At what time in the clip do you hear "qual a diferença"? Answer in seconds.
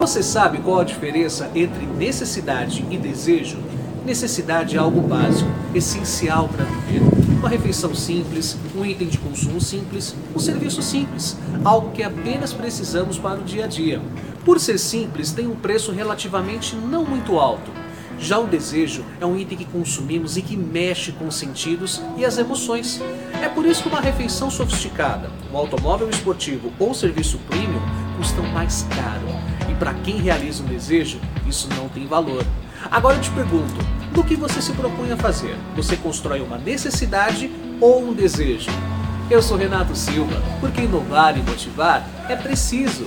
0.56-1.50